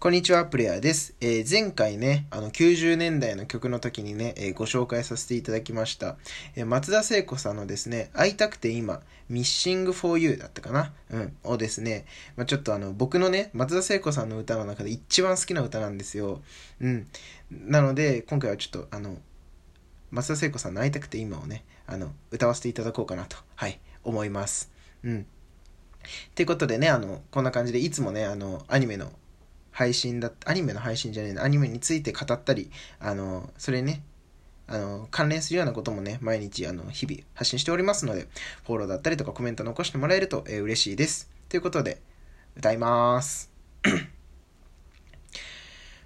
[0.00, 1.16] こんにちは、プレイヤーです。
[1.20, 6.18] えー前回ね、あの、90年代の曲の時にね、えーご紹介させていただきました。
[6.54, 10.92] えー松田聖子さんのですね、会いたくて今、Missing for You だったかな？
[11.10, 11.36] うん。
[11.42, 12.04] をですね、
[12.36, 16.42] まあ、ちょっとあの、僕のね、松田聖子さんの歌の中で一番好きな歌なんですよ。
[16.80, 17.08] うん。
[17.50, 19.18] なので、今回はちょっとあの、
[20.12, 24.70] 松田聖子さんの会いたくて今をね、あの、歌わせていただこうかなと、はい、思います。
[25.02, 25.20] うん。
[25.22, 25.24] っ
[26.36, 29.10] ていうことでね、あの、こんな感じで、いつもね、あの、アニメの
[29.78, 34.02] 配信だアニメの配信じゃねえな、アニメについて語ったり、あの、それね、
[34.66, 38.26] あの、関連するようなこともね、毎日、あの、日々発信しておりますので、
[38.66, 41.30] フォローだったりとかコメント残してもらえると、えー嬉しいです。
[41.48, 42.02] ということで、
[42.56, 43.52] 歌います。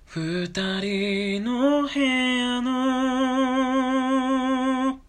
[0.05, 5.01] 二人の部屋の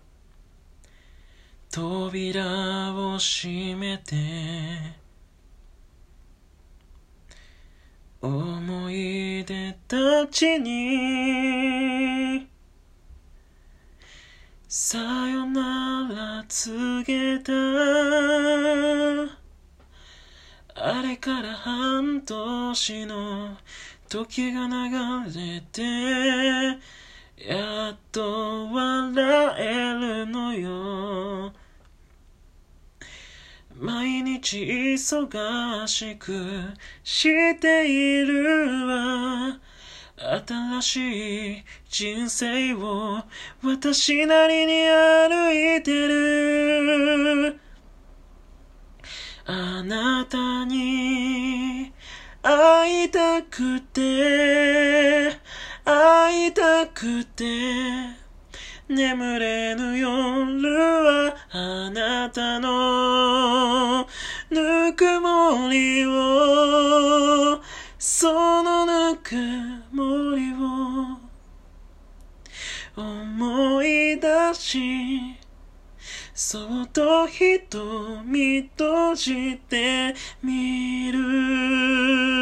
[1.69, 5.02] 扉を閉めて
[8.23, 12.47] 思い出たちに。
[14.69, 17.51] さよなら告げた。
[20.75, 23.57] あれから半年の
[24.07, 24.89] 時が流
[25.37, 25.81] れて。
[27.45, 31.32] やっと笑えるのよ。
[33.79, 36.33] 毎日忙しく
[37.03, 39.59] しているわ。
[40.15, 43.23] 新しい人生を
[43.63, 47.59] 私なりに歩いてる。
[49.45, 51.91] あなたに
[52.41, 55.37] 会いたくて
[55.83, 57.43] 会いたくて
[58.87, 62.92] 眠れぬ夜はあなたの
[65.23, 67.61] ぬくもりを
[67.97, 69.35] そのぬく
[69.93, 71.17] もりを
[73.01, 75.37] 思い出し
[76.33, 80.13] そっと瞳閉じて
[80.43, 82.32] みる